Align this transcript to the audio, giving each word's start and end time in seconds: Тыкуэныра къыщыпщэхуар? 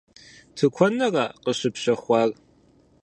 Тыкуэныра 0.55 1.25
къыщыпщэхуар? 1.43 2.29